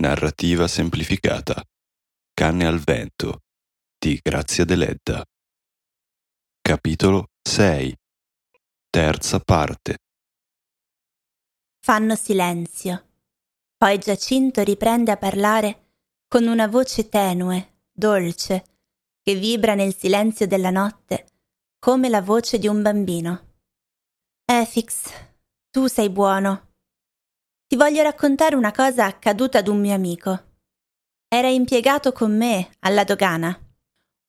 Narrativa 0.00 0.66
semplificata. 0.66 1.62
Canne 2.32 2.64
al 2.64 2.78
vento 2.78 3.42
di 3.98 4.18
Grazia 4.22 4.64
Deledda. 4.64 5.22
Capitolo 6.58 7.26
6. 7.42 7.94
Terza 8.88 9.40
parte. 9.40 9.98
Fanno 11.84 12.14
silenzio. 12.14 13.08
Poi 13.76 13.98
Giacinto 13.98 14.62
riprende 14.62 15.10
a 15.10 15.18
parlare 15.18 15.90
con 16.28 16.46
una 16.46 16.66
voce 16.66 17.10
tenue, 17.10 17.82
dolce, 17.92 18.78
che 19.20 19.34
vibra 19.34 19.74
nel 19.74 19.94
silenzio 19.94 20.46
della 20.46 20.70
notte 20.70 21.26
come 21.78 22.08
la 22.08 22.22
voce 22.22 22.58
di 22.58 22.68
un 22.68 22.80
bambino. 22.80 23.58
Efix, 24.46 25.12
tu 25.68 25.88
sei 25.88 26.08
buono. 26.08 26.68
Ti 27.70 27.76
voglio 27.76 28.02
raccontare 28.02 28.56
una 28.56 28.72
cosa 28.72 29.04
accaduta 29.04 29.58
ad 29.58 29.68
un 29.68 29.78
mio 29.78 29.94
amico. 29.94 30.56
Era 31.28 31.46
impiegato 31.46 32.10
con 32.10 32.36
me 32.36 32.68
alla 32.80 33.04
dogana. 33.04 33.56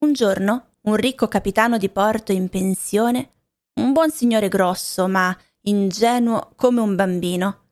Un 0.06 0.14
giorno, 0.14 0.76
un 0.82 0.96
ricco 0.96 1.28
capitano 1.28 1.80
di 1.80 1.90
porto 1.90 2.32
in 2.32 2.50
pensione, 2.50 3.32
un 3.80 3.94
buon 3.94 4.12
signore 4.12 4.48
grosso, 4.48 5.08
ma 5.08 5.36
ingenuo 5.62 6.54
come 6.56 6.82
un 6.82 6.96
bambino, 6.96 7.70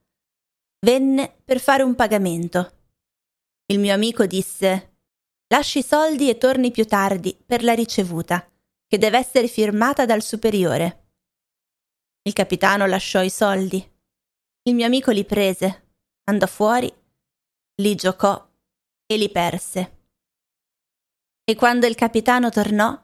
venne 0.79 1.35
per 1.45 1.59
fare 1.59 1.83
un 1.83 1.93
pagamento. 1.93 2.71
Il 3.67 3.77
mio 3.77 3.93
amico 3.93 4.25
disse 4.25 4.95
Lasci 5.49 5.79
i 5.79 5.83
soldi 5.83 6.29
e 6.29 6.39
torni 6.39 6.71
più 6.71 6.87
tardi 6.87 7.37
per 7.45 7.61
la 7.61 7.73
ricevuta, 7.73 8.43
che 8.87 8.97
deve 8.97 9.19
essere 9.19 9.47
firmata 9.47 10.07
dal 10.07 10.23
superiore. 10.23 11.11
Il 12.23 12.33
capitano 12.33 12.87
lasciò 12.87 13.21
i 13.21 13.29
soldi 13.29 13.97
il 14.69 14.75
mio 14.75 14.85
amico 14.85 15.09
li 15.09 15.25
prese, 15.25 15.93
andò 16.25 16.45
fuori, 16.45 16.93
li 17.81 17.95
giocò 17.95 18.47
e 19.07 19.17
li 19.17 19.29
perse. 19.31 19.97
E 21.43 21.55
quando 21.55 21.87
il 21.87 21.95
capitano 21.95 22.51
tornò, 22.51 22.95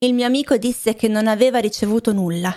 il 0.00 0.12
mio 0.12 0.26
amico 0.26 0.58
disse 0.58 0.94
che 0.94 1.08
non 1.08 1.26
aveva 1.26 1.58
ricevuto 1.58 2.12
nulla. 2.12 2.54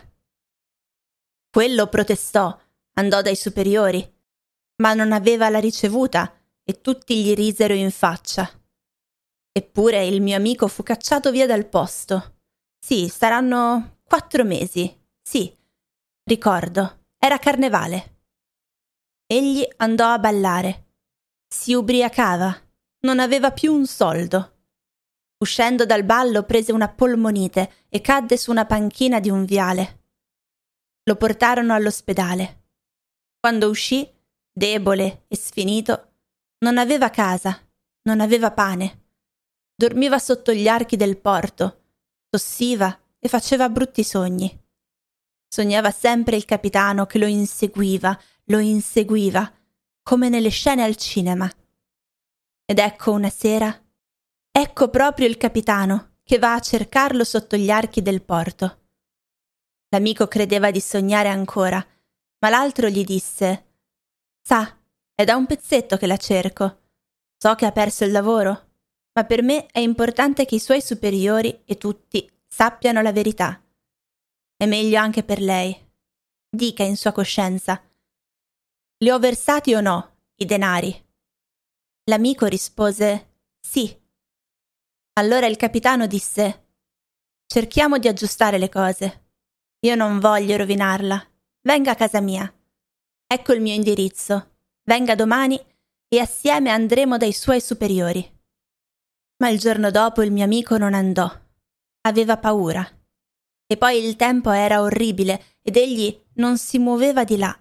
Quello 1.50 1.88
protestò, 1.88 2.60
andò 2.96 3.22
dai 3.22 3.38
superiori, 3.38 4.06
ma 4.82 4.94
non 4.94 5.14
aveva 5.14 5.48
la 5.50 5.60
ricevuta 5.60 6.38
e 6.62 6.82
tutti 6.82 7.24
gli 7.24 7.34
risero 7.34 7.74
in 7.74 7.92
faccia. 7.92 8.52
Eppure 9.54 10.06
il 10.06 10.22
mio 10.22 10.36
amico 10.36 10.68
fu 10.68 10.84
cacciato 10.84 11.32
via 11.32 11.48
dal 11.48 11.66
posto. 11.66 12.42
Sì, 12.78 13.08
saranno 13.08 14.00
quattro 14.04 14.44
mesi. 14.44 14.94
Sì, 15.22 15.56
ricordo, 16.26 17.06
era 17.18 17.40
carnevale. 17.40 18.18
Egli 19.32 19.64
andò 19.78 20.08
a 20.08 20.18
ballare. 20.18 20.88
Si 21.48 21.76
ubriacava. 21.76 22.52
Non 23.02 23.20
aveva 23.20 23.52
più 23.52 23.72
un 23.72 23.86
soldo. 23.86 24.64
Uscendo 25.38 25.86
dal 25.86 26.04
ballo 26.04 26.42
prese 26.46 26.72
una 26.72 26.90
polmonite 26.90 27.86
e 27.90 28.02
cadde 28.02 28.38
su 28.38 28.50
una 28.50 28.66
panchina 28.66 29.20
di 29.20 29.30
un 29.30 29.46
viale. 29.46 30.06
Lo 31.04 31.16
portarono 31.16 31.76
all'ospedale. 31.76 32.70
Quando 33.40 33.70
uscì, 33.70 34.12
debole 34.52 35.26
e 35.28 35.38
sfinito, 35.38 36.14
non 36.66 36.80
aveva 36.80 37.12
casa, 37.12 37.56
non 38.06 38.22
aveva 38.22 38.50
pane. 38.50 39.04
Dormiva 39.76 40.18
sotto 40.18 40.54
gli 40.54 40.68
archi 40.68 40.98
del 40.98 41.18
porto, 41.18 41.84
tossiva 42.30 43.00
e 43.20 43.28
faceva 43.28 43.70
brutti 43.70 44.04
sogni. 44.04 44.60
Sognava 45.48 45.92
sempre 45.92 46.36
il 46.36 46.46
capitano 46.46 47.06
che 47.06 47.20
lo 47.20 47.28
inseguiva, 47.28 48.20
lo 48.50 48.60
inseguiva, 48.60 49.52
come 50.02 50.30
nelle 50.30 50.50
scene 50.50 50.84
al 50.84 50.96
cinema. 50.96 51.50
Ed 52.66 52.80
ecco 52.80 53.12
una 53.12 53.30
sera, 53.30 53.80
ecco 54.52 54.90
proprio 54.90 55.28
il 55.28 55.38
capitano 55.38 56.18
che 56.24 56.40
va 56.40 56.56
a 56.56 56.60
cercarlo 56.60 57.24
sotto 57.24 57.56
gli 57.56 57.70
archi 57.70 58.02
del 58.02 58.24
porto. 58.24 58.78
L'amico 59.90 60.28
credeva 60.28 60.72
di 60.72 60.80
sognare 60.80 61.30
ancora, 61.30 61.84
ma 62.40 62.50
l'altro 62.50 62.88
gli 62.90 63.04
disse 63.04 63.66
Sa, 64.42 64.78
è 65.14 65.24
da 65.24 65.36
un 65.36 65.46
pezzetto 65.46 65.98
che 65.98 66.08
la 66.08 66.18
cerco. 66.18 66.82
So 67.38 67.54
che 67.56 67.66
ha 67.66 67.72
perso 67.72 68.04
il 68.04 68.12
lavoro, 68.12 68.68
ma 69.14 69.26
per 69.26 69.44
me 69.44 69.68
è 69.68 69.80
importante 69.80 70.46
che 70.46 70.56
i 70.56 70.60
suoi 70.60 70.82
superiori 70.82 71.62
e 71.66 71.78
tutti 71.78 72.30
sappiano 72.48 73.02
la 73.02 73.12
verità. 73.12 73.62
È 74.56 74.66
meglio 74.66 75.00
anche 75.00 75.24
per 75.24 75.40
lei. 75.40 75.88
Dica 76.50 76.84
in 76.84 76.98
sua 76.98 77.12
coscienza 77.12 77.82
li 79.02 79.10
ho 79.12 79.20
versati 79.20 79.74
o 79.74 79.82
no 79.82 80.18
i 80.36 80.46
denari? 80.46 80.94
L'amico 82.10 82.48
rispose 82.48 83.36
sì. 83.60 83.98
Allora 85.14 85.46
il 85.46 85.56
capitano 85.56 86.06
disse 86.06 86.68
Cerchiamo 87.46 87.98
di 87.98 88.08
aggiustare 88.08 88.58
le 88.58 88.70
cose. 88.70 89.28
Io 89.86 89.96
non 89.96 90.20
voglio 90.20 90.58
rovinarla. 90.58 91.26
Venga 91.62 91.92
a 91.92 91.96
casa 91.96 92.20
mia. 92.20 92.52
Ecco 93.26 93.54
il 93.54 93.62
mio 93.62 93.74
indirizzo. 93.74 94.58
Venga 94.84 95.16
domani 95.16 95.60
e 96.08 96.20
assieme 96.20 96.70
andremo 96.70 97.18
dai 97.18 97.32
suoi 97.32 97.62
superiori. 97.62 98.38
Ma 99.38 99.50
il 99.50 99.60
giorno 99.60 99.92
dopo 99.92 100.22
il 100.24 100.32
mio 100.32 100.44
amico 100.44 100.78
non 100.78 100.94
andò. 100.94 101.32
Aveva 102.02 102.38
paura. 102.38 102.86
E 103.66 103.78
poi 103.78 104.04
il 104.04 104.16
tempo 104.16 104.52
era 104.52 104.82
orribile 104.82 105.58
ed 105.62 105.78
egli 105.78 106.26
non 106.34 106.58
si 106.58 106.80
muoveva 106.80 107.24
di 107.24 107.38
là 107.38 107.58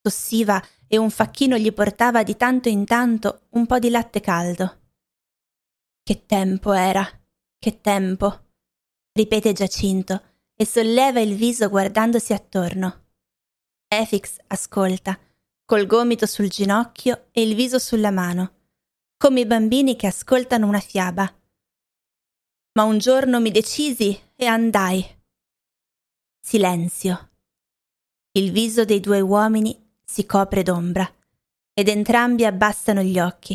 tossiva 0.00 0.62
e 0.86 0.96
un 0.96 1.10
facchino 1.10 1.56
gli 1.56 1.72
portava 1.72 2.22
di 2.22 2.36
tanto 2.36 2.68
in 2.68 2.84
tanto 2.84 3.46
un 3.50 3.66
po' 3.66 3.78
di 3.78 3.90
latte 3.90 4.20
caldo. 4.20 4.80
Che 6.02 6.24
tempo 6.24 6.72
era, 6.72 7.06
che 7.58 7.80
tempo, 7.80 8.46
ripete 9.12 9.52
Giacinto 9.52 10.22
e 10.54 10.64
solleva 10.64 11.20
il 11.20 11.34
viso 11.34 11.68
guardandosi 11.68 12.32
attorno. 12.32 13.06
Efix 13.86 14.36
ascolta, 14.46 15.18
col 15.64 15.86
gomito 15.86 16.24
sul 16.24 16.48
ginocchio 16.48 17.28
e 17.30 17.42
il 17.42 17.54
viso 17.54 17.78
sulla 17.78 18.10
mano, 18.10 18.54
come 19.18 19.40
i 19.40 19.46
bambini 19.46 19.96
che 19.96 20.06
ascoltano 20.06 20.66
una 20.66 20.80
fiaba. 20.80 21.30
Ma 22.72 22.84
un 22.84 22.98
giorno 22.98 23.40
mi 23.40 23.50
decisi 23.50 24.18
e 24.34 24.46
andai. 24.46 25.04
Silenzio. 26.40 27.30
Il 28.32 28.52
viso 28.52 28.84
dei 28.84 29.00
due 29.00 29.20
uomini 29.20 29.87
si 30.10 30.24
copre 30.24 30.62
d'ombra 30.62 31.08
ed 31.74 31.88
entrambi 31.88 32.46
abbassano 32.46 33.02
gli 33.02 33.20
occhi. 33.20 33.54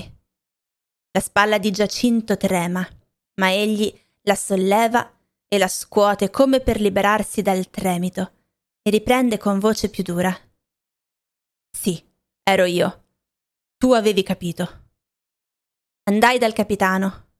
La 1.11 1.19
spalla 1.19 1.57
di 1.57 1.71
Giacinto 1.71 2.37
trema, 2.37 2.87
ma 3.35 3.51
egli 3.51 3.91
la 4.21 4.35
solleva 4.35 5.11
e 5.47 5.57
la 5.57 5.67
scuote 5.67 6.29
come 6.29 6.59
per 6.61 6.79
liberarsi 6.79 7.41
dal 7.41 7.69
tremito 7.69 8.31
e 8.81 8.91
riprende 8.91 9.37
con 9.37 9.59
voce 9.59 9.89
più 9.89 10.03
dura. 10.03 10.35
Sì, 11.75 12.01
ero 12.43 12.65
io. 12.65 13.03
Tu 13.77 13.91
avevi 13.91 14.23
capito. 14.23 14.81
Andai 16.03 16.37
dal 16.37 16.53
capitano. 16.53 17.31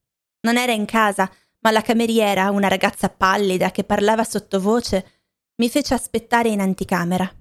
Non 0.42 0.58
era 0.58 0.72
in 0.72 0.86
casa, 0.86 1.32
ma 1.60 1.72
la 1.72 1.82
cameriera, 1.82 2.50
una 2.50 2.68
ragazza 2.68 3.10
pallida 3.10 3.72
che 3.72 3.84
parlava 3.84 4.24
sottovoce, 4.24 5.22
mi 5.58 5.70
fece 5.70 5.94
aspettare 5.94 6.50
in 6.50 6.60
anticamera. 6.60 7.32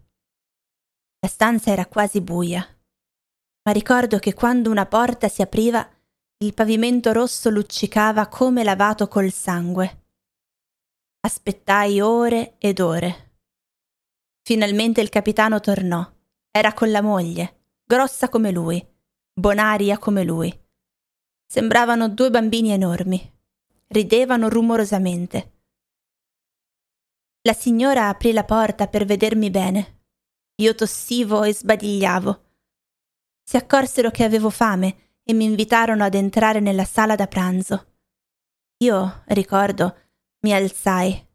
La 1.25 1.29
stanza 1.29 1.71
era 1.71 1.87
quasi 1.87 2.21
buia, 2.21 2.67
ma 3.65 3.71
ricordo 3.71 4.19
che 4.19 4.35
quando 4.35 4.71
una 4.71 4.87
porta 4.87 5.29
si 5.29 5.41
apriva, 5.41 5.89
il 6.39 6.53
pavimento 6.53 7.13
rosso 7.13 7.49
luccicava 7.49 8.27
come 8.27 8.65
lavato 8.65 9.07
col 9.07 9.31
sangue. 9.31 10.07
Aspettai 11.21 12.01
ore 12.01 12.57
ed 12.59 12.81
ore. 12.81 13.37
Finalmente 14.43 15.01
il 15.01 15.11
capitano 15.11 15.61
tornò. 15.61 16.05
Era 16.51 16.75
con 16.75 16.91
la 16.91 17.03
moglie, 17.03 17.67
grossa 17.85 18.29
come 18.29 18.51
lui, 18.51 18.85
bonaria 19.33 19.99
come 19.99 20.25
lui. 20.25 20.53
Sembravano 21.47 22.09
due 22.09 22.31
bambini 22.31 22.73
enormi. 22.73 23.33
Ridevano 23.87 24.49
rumorosamente. 24.49 25.53
La 27.43 27.53
signora 27.53 28.09
aprì 28.09 28.33
la 28.33 28.45
porta 28.45 28.89
per 28.89 29.05
vedermi 29.05 29.51
bene 29.51 30.01
io 30.57 30.75
tossivo 30.75 31.43
e 31.45 31.55
sbadigliavo. 31.55 32.45
Si 33.43 33.57
accorsero 33.57 34.11
che 34.11 34.25
avevo 34.25 34.51
fame 34.51 35.19
e 35.23 35.33
mi 35.33 35.45
invitarono 35.45 36.05
ad 36.05 36.15
entrare 36.15 36.61
nella 36.61 36.85
sala 36.85 37.15
da 37.15 37.27
pranzo. 37.27 37.87
Io, 38.79 39.23
ricordo, 39.27 39.97
mi 40.41 40.53
alzai, 40.53 41.29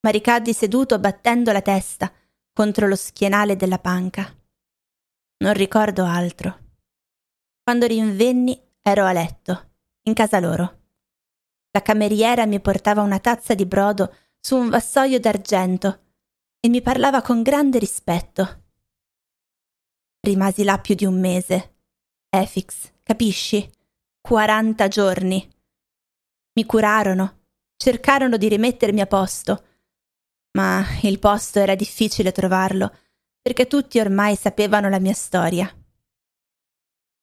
ma 0.00 0.10
ricaddi 0.10 0.52
seduto 0.52 0.98
battendo 0.98 1.52
la 1.52 1.62
testa 1.62 2.12
contro 2.52 2.88
lo 2.88 2.96
schienale 2.96 3.56
della 3.56 3.78
panca. 3.78 4.36
Non 5.38 5.52
ricordo 5.52 6.04
altro. 6.04 6.66
Quando 7.62 7.86
rinvenni 7.86 8.60
ero 8.82 9.04
a 9.04 9.12
letto, 9.12 9.70
in 10.02 10.14
casa 10.14 10.40
loro. 10.40 10.76
La 11.70 11.82
cameriera 11.82 12.46
mi 12.46 12.60
portava 12.60 13.02
una 13.02 13.20
tazza 13.20 13.54
di 13.54 13.66
brodo 13.66 14.12
su 14.40 14.56
un 14.56 14.68
vassoio 14.68 15.20
d'argento 15.20 16.07
e 16.60 16.68
mi 16.68 16.82
parlava 16.82 17.22
con 17.22 17.42
grande 17.42 17.78
rispetto. 17.78 18.64
Rimasi 20.20 20.64
là 20.64 20.78
più 20.78 20.94
di 20.94 21.04
un 21.04 21.18
mese. 21.18 21.76
Efix, 22.28 22.92
capisci? 23.02 23.70
40 24.20 24.88
giorni. 24.88 25.48
Mi 26.54 26.66
curarono, 26.66 27.44
cercarono 27.76 28.36
di 28.36 28.48
rimettermi 28.48 29.00
a 29.00 29.06
posto, 29.06 29.64
ma 30.58 30.84
il 31.02 31.18
posto 31.18 31.60
era 31.60 31.74
difficile 31.76 32.32
trovarlo, 32.32 32.92
perché 33.40 33.66
tutti 33.66 34.00
ormai 34.00 34.34
sapevano 34.34 34.88
la 34.88 34.98
mia 34.98 35.14
storia. 35.14 35.72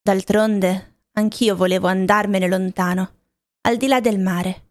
D'altronde, 0.02 1.02
anch'io 1.12 1.56
volevo 1.56 1.88
andarmene 1.88 2.48
lontano, 2.48 3.18
al 3.62 3.78
di 3.78 3.88
là 3.88 4.00
del 4.00 4.20
mare. 4.20 4.70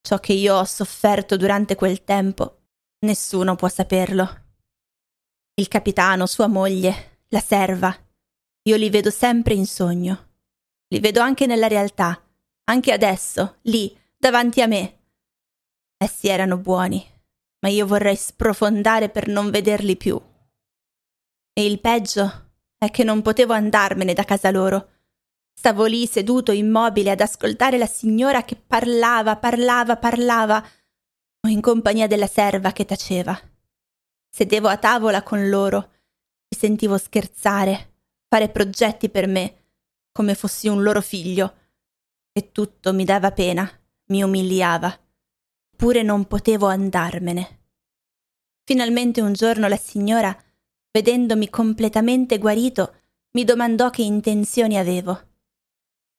Ciò 0.00 0.18
che 0.18 0.32
io 0.32 0.56
ho 0.56 0.64
sofferto 0.64 1.36
durante 1.36 1.74
quel 1.76 2.02
tempo, 2.02 2.57
nessuno 3.00 3.54
può 3.54 3.68
saperlo. 3.68 4.46
Il 5.54 5.68
capitano, 5.68 6.26
sua 6.26 6.46
moglie, 6.46 7.22
la 7.28 7.40
serva, 7.40 7.94
io 8.62 8.76
li 8.76 8.90
vedo 8.90 9.10
sempre 9.10 9.54
in 9.54 9.66
sogno. 9.66 10.26
Li 10.88 11.00
vedo 11.00 11.20
anche 11.20 11.46
nella 11.46 11.68
realtà, 11.68 12.22
anche 12.64 12.92
adesso, 12.92 13.58
lì, 13.62 13.96
davanti 14.16 14.62
a 14.62 14.66
me. 14.66 14.98
Essi 15.96 16.28
erano 16.28 16.56
buoni, 16.58 17.04
ma 17.60 17.68
io 17.68 17.86
vorrei 17.86 18.16
sprofondare 18.16 19.08
per 19.08 19.28
non 19.28 19.50
vederli 19.50 19.96
più. 19.96 20.20
E 21.52 21.66
il 21.66 21.80
peggio 21.80 22.52
è 22.78 22.90
che 22.90 23.04
non 23.04 23.22
potevo 23.22 23.52
andarmene 23.52 24.14
da 24.14 24.24
casa 24.24 24.50
loro. 24.50 24.90
Stavo 25.52 25.86
lì 25.86 26.06
seduto 26.06 26.52
immobile 26.52 27.10
ad 27.10 27.20
ascoltare 27.20 27.78
la 27.78 27.86
signora 27.86 28.44
che 28.44 28.54
parlava, 28.54 29.36
parlava, 29.36 29.96
parlava, 29.96 30.64
in 31.48 31.60
compagnia 31.60 32.06
della 32.06 32.26
serva 32.26 32.72
che 32.72 32.84
taceva. 32.84 33.38
Sedevo 34.28 34.68
a 34.68 34.76
tavola 34.76 35.22
con 35.22 35.48
loro, 35.48 35.90
li 36.48 36.56
sentivo 36.56 36.96
scherzare, 36.98 37.94
fare 38.28 38.48
progetti 38.48 39.08
per 39.08 39.26
me, 39.26 39.56
come 40.12 40.34
fossi 40.34 40.68
un 40.68 40.82
loro 40.82 41.00
figlio, 41.00 41.54
e 42.32 42.52
tutto 42.52 42.92
mi 42.92 43.04
dava 43.04 43.32
pena, 43.32 43.68
mi 44.06 44.22
umiliava. 44.22 44.96
Pure 45.76 46.02
non 46.02 46.26
potevo 46.26 46.66
andarmene. 46.66 47.56
Finalmente 48.64 49.20
un 49.20 49.32
giorno 49.32 49.66
la 49.68 49.76
signora 49.76 50.36
vedendomi 50.90 51.48
completamente 51.48 52.38
guarito, 52.38 52.94
mi 53.32 53.44
domandò 53.44 53.90
che 53.90 54.02
intenzioni 54.02 54.76
avevo. 54.76 55.26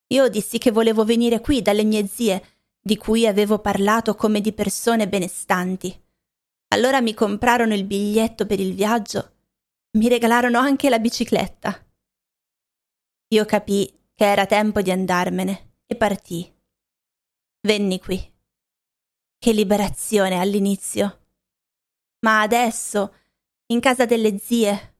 Io 0.07 0.29
dissi 0.29 0.57
che 0.57 0.71
volevo 0.71 1.03
venire 1.03 1.41
qui 1.41 1.61
dalle 1.61 1.83
mie 1.83 2.07
zie, 2.07 2.58
di 2.81 2.97
cui 2.97 3.27
avevo 3.27 3.59
parlato 3.59 4.15
come 4.15 4.41
di 4.41 4.53
persone 4.53 5.07
benestanti. 5.07 6.07
Allora 6.69 7.01
mi 7.01 7.13
comprarono 7.13 7.73
il 7.73 7.85
biglietto 7.85 8.45
per 8.45 8.59
il 8.59 8.73
viaggio, 8.73 9.37
mi 9.97 10.07
regalarono 10.07 10.59
anche 10.59 10.89
la 10.89 10.99
bicicletta. 10.99 11.85
Io 13.29 13.45
capii 13.45 14.11
che 14.13 14.25
era 14.25 14.45
tempo 14.45 14.81
di 14.81 14.91
andarmene 14.91 15.77
e 15.85 15.95
partii. 15.95 16.55
Venni 17.61 17.99
qui. 17.99 18.33
Che 19.37 19.51
liberazione 19.51 20.39
all'inizio. 20.39 21.27
Ma 22.19 22.41
adesso 22.41 23.15
in 23.67 23.79
casa 23.79 24.05
delle 24.05 24.37
zie. 24.37 24.97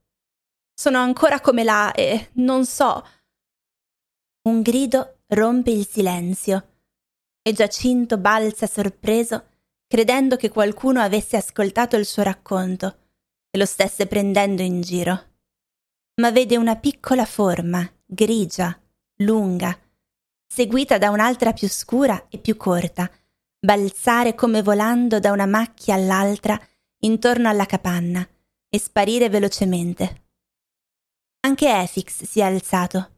Sono 0.74 1.00
ancora 1.00 1.42
come 1.42 1.64
là 1.64 1.92
e 1.94 2.30
non 2.34 2.66
so. 2.66 3.06
Un 4.44 4.62
grido 4.62 5.22
rompe 5.28 5.72
il 5.72 5.86
silenzio 5.86 6.69
e 7.42 7.54
Giacinto 7.54 8.18
balza 8.18 8.68
sorpreso, 8.68 9.48
credendo 9.88 10.36
che 10.36 10.50
qualcuno 10.50 11.02
avesse 11.02 11.38
ascoltato 11.38 11.96
il 11.96 12.06
suo 12.06 12.24
racconto 12.24 12.98
e 13.50 13.58
lo 13.58 13.66
stesse 13.66 14.08
prendendo 14.08 14.62
in 14.62 14.82
giro. 14.82 15.28
Ma 16.22 16.32
vede 16.32 16.58
una 16.58 16.76
piccola 16.76 17.26
forma, 17.26 17.88
grigia, 18.06 18.80
lunga, 19.18 19.78
seguita 20.46 20.98
da 20.98 21.10
un'altra 21.10 21.54
più 21.54 21.68
scura 21.68 22.28
e 22.30 22.38
più 22.38 22.58
corta, 22.58 23.10
balzare 23.60 24.36
come 24.36 24.62
volando 24.62 25.20
da 25.20 25.32
una 25.32 25.46
macchia 25.46 25.96
all'altra 25.96 26.60
intorno 27.02 27.50
alla 27.50 27.66
capanna 27.66 28.28
e 28.70 28.80
sparire 28.80 29.30
velocemente. 29.30 30.28
Anche 31.42 31.70
Efix 31.70 32.24
si 32.24 32.42
è 32.42 32.44
alzato. 32.44 33.18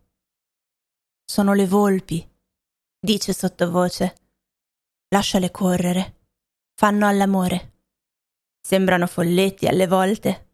Sono 1.25 1.53
le 1.53 1.65
volpi, 1.65 2.30
dice 3.01 3.33
sottovoce. 3.33 4.15
Lasciale 5.09 5.49
correre. 5.49 6.19
Fanno 6.75 7.07
all'amore. 7.07 7.79
Sembrano 8.61 9.07
folletti 9.07 9.65
alle 9.67 9.87
volte. 9.87 10.49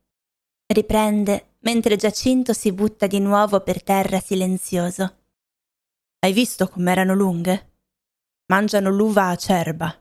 Riprende 0.65 1.55
mentre 1.59 1.97
Giacinto 1.97 2.53
si 2.53 2.71
butta 2.71 3.05
di 3.05 3.19
nuovo 3.19 3.59
per 3.59 3.83
terra 3.83 4.21
silenzioso. 4.21 5.17
Hai 6.19 6.31
visto 6.31 6.67
com'erano 6.69 7.13
lunghe? 7.13 7.73
Mangiano 8.45 8.89
l'uva 8.89 9.27
acerba. 9.27 9.93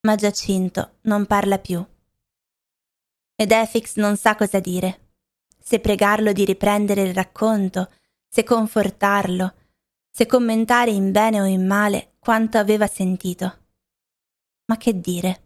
Ma 0.00 0.14
Giacinto 0.16 0.98
non 1.02 1.26
parla 1.26 1.58
più 1.58 1.84
ed 3.38 3.52
Efix 3.52 3.96
non 3.96 4.16
sa 4.16 4.34
cosa 4.34 4.60
dire. 4.60 5.10
Se 5.60 5.78
pregarlo 5.78 6.32
di 6.32 6.44
riprendere 6.44 7.02
il 7.02 7.12
racconto, 7.12 7.92
se 8.26 8.42
confortarlo, 8.44 9.54
se 10.16 10.24
commentare 10.24 10.90
in 10.90 11.12
bene 11.12 11.42
o 11.42 11.44
in 11.44 11.66
male 11.66 12.14
quanto 12.18 12.56
aveva 12.56 12.86
sentito. 12.86 13.64
Ma 14.64 14.78
che 14.78 14.98
dire? 14.98 15.42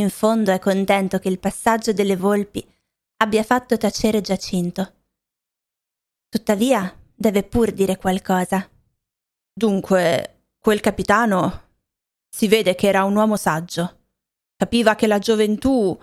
In 0.00 0.10
fondo 0.10 0.50
è 0.50 0.58
contento 0.58 1.20
che 1.20 1.28
il 1.28 1.38
passaggio 1.38 1.92
delle 1.92 2.16
volpi 2.16 2.66
abbia 3.18 3.44
fatto 3.44 3.76
tacere 3.76 4.20
Giacinto. 4.20 4.94
Tuttavia 6.28 6.92
deve 7.14 7.44
pur 7.44 7.70
dire 7.70 7.96
qualcosa. 7.96 8.68
Dunque, 9.52 10.48
quel 10.58 10.80
capitano 10.80 11.68
si 12.28 12.48
vede 12.48 12.74
che 12.74 12.88
era 12.88 13.04
un 13.04 13.14
uomo 13.14 13.36
saggio. 13.36 14.06
Capiva 14.56 14.96
che 14.96 15.06
la 15.06 15.20
gioventù 15.20 15.96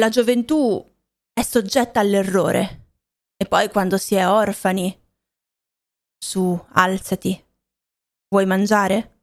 la 0.00 0.08
gioventù 0.08 0.84
è 1.32 1.42
soggetta 1.42 2.00
all'errore. 2.00 2.94
E 3.36 3.46
poi 3.46 3.68
quando 3.68 3.96
si 3.96 4.16
è 4.16 4.28
orfani. 4.28 5.01
Su, 6.24 6.56
alzati. 6.74 7.44
Vuoi 8.28 8.46
mangiare? 8.46 9.22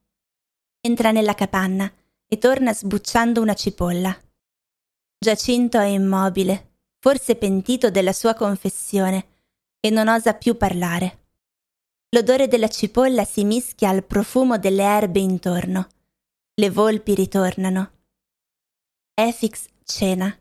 Entra 0.81 1.11
nella 1.11 1.33
capanna 1.33 1.89
e 2.27 2.37
torna 2.37 2.73
sbucciando 2.73 3.41
una 3.41 3.53
cipolla. 3.53 4.13
Giacinto 5.17 5.79
è 5.79 5.85
immobile, 5.85 6.71
forse 6.99 7.37
pentito 7.37 7.89
della 7.89 8.11
sua 8.11 8.33
confessione, 8.33 9.27
e 9.79 9.89
non 9.89 10.09
osa 10.09 10.33
più 10.33 10.57
parlare. 10.57 11.27
L'odore 12.09 12.47
della 12.49 12.67
cipolla 12.67 13.23
si 13.23 13.45
mischia 13.45 13.89
al 13.89 14.03
profumo 14.03 14.57
delle 14.57 14.83
erbe 14.83 15.21
intorno. 15.21 15.87
Le 16.53 16.69
volpi 16.69 17.15
ritornano. 17.15 17.91
Efix 19.13 19.67
cena 19.85 20.37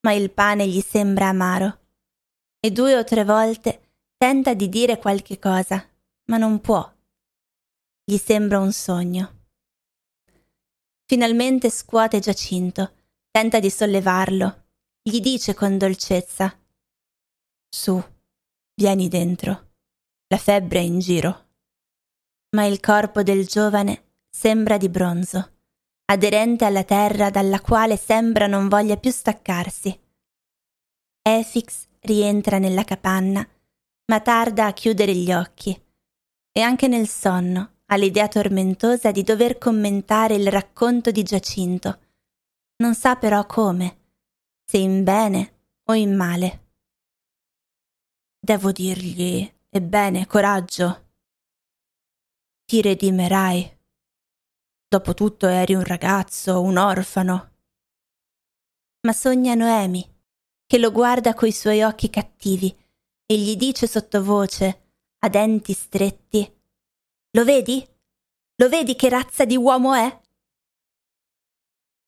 ma 0.00 0.12
il 0.12 0.30
pane 0.30 0.66
gli 0.66 0.80
sembra 0.80 1.28
amaro. 1.28 1.78
E 2.60 2.70
due 2.70 2.96
o 2.96 3.04
tre 3.04 3.24
volte 3.24 3.96
tenta 4.16 4.54
di 4.54 4.68
dire 4.68 4.98
qualche 4.98 5.38
cosa, 5.38 5.86
ma 6.30 6.36
non 6.36 6.60
può. 6.60 6.90
Gli 8.04 8.16
sembra 8.16 8.58
un 8.58 8.72
sogno. 8.72 9.46
Finalmente 11.04 11.70
scuote 11.70 12.18
Giacinto, 12.18 12.92
tenta 13.30 13.60
di 13.60 13.70
sollevarlo, 13.70 14.66
gli 15.02 15.20
dice 15.20 15.54
con 15.54 15.78
dolcezza 15.78 16.58
Su, 17.68 18.02
vieni 18.74 19.08
dentro, 19.08 19.72
la 20.28 20.38
febbre 20.38 20.80
è 20.80 20.82
in 20.82 20.98
giro. 20.98 21.46
Ma 22.56 22.64
il 22.64 22.80
corpo 22.80 23.22
del 23.22 23.46
giovane 23.46 24.12
sembra 24.28 24.76
di 24.76 24.88
bronzo 24.88 25.52
aderente 26.10 26.64
alla 26.64 26.84
terra 26.84 27.28
dalla 27.28 27.60
quale 27.60 27.98
sembra 27.98 28.46
non 28.46 28.68
voglia 28.68 28.96
più 28.96 29.10
staccarsi. 29.10 30.00
Efix 31.20 31.86
rientra 32.00 32.58
nella 32.58 32.84
capanna, 32.84 33.46
ma 34.06 34.20
tarda 34.20 34.66
a 34.66 34.72
chiudere 34.72 35.14
gli 35.14 35.30
occhi 35.30 35.78
e 36.58 36.60
anche 36.60 36.88
nel 36.88 37.06
sonno 37.06 37.82
ha 37.86 37.94
l'idea 37.94 38.26
tormentosa 38.26 39.12
di 39.12 39.22
dover 39.22 39.58
commentare 39.58 40.34
il 40.34 40.50
racconto 40.50 41.12
di 41.12 41.22
Giacinto. 41.22 42.00
Non 42.78 42.96
sa 42.96 43.14
però 43.14 43.46
come, 43.46 43.98
se 44.64 44.78
in 44.78 45.04
bene 45.04 45.76
o 45.84 45.94
in 45.94 46.16
male. 46.16 46.72
Devo 48.40 48.72
dirgli, 48.72 49.48
ebbene, 49.68 50.26
coraggio. 50.26 51.10
Ti 52.64 52.82
redimerai 52.82 53.78
Dopotutto 54.88 55.46
eri 55.46 55.74
un 55.74 55.84
ragazzo, 55.84 56.60
un 56.60 56.76
orfano. 56.76 57.52
Ma 59.02 59.12
sogna 59.12 59.54
Noemi, 59.54 60.04
che 60.66 60.78
lo 60.78 60.90
guarda 60.90 61.34
coi 61.34 61.52
suoi 61.52 61.84
occhi 61.84 62.10
cattivi 62.10 62.76
e 63.26 63.38
gli 63.38 63.54
dice 63.54 63.86
sottovoce, 63.86 64.87
a 65.20 65.28
denti 65.28 65.72
stretti: 65.72 66.50
Lo 67.32 67.44
vedi? 67.44 67.86
Lo 68.56 68.68
vedi 68.68 68.96
che 68.96 69.08
razza 69.08 69.44
di 69.44 69.56
uomo 69.56 69.94
è? 69.94 70.20